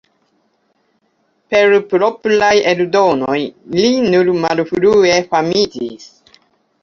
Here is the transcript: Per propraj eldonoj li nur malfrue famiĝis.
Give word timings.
Per 1.55 1.73
propraj 1.91 2.55
eldonoj 2.71 3.37
li 3.79 3.85
nur 4.15 4.33
malfrue 4.47 5.13
famiĝis. 5.35 6.11